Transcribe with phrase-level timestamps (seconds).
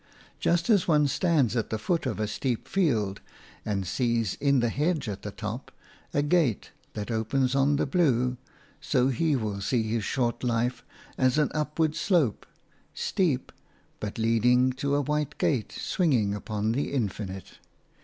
[0.39, 3.21] Just as one stands at the foot of a steep field
[3.63, 5.71] and sees in the hedge at the top
[6.11, 8.37] a gate that opens on the blue,
[8.79, 10.83] so he will see his short life
[11.19, 12.47] as an upward slope–
[12.95, 13.51] steep,
[13.99, 17.59] but leading to a white gate swinging upon the infinite.